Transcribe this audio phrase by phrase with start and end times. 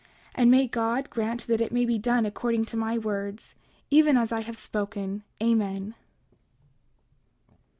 [0.33, 3.53] And may God grant that it may be done according to my words,
[3.91, 5.21] even as I have spoken.
[5.39, 5.93] Amen.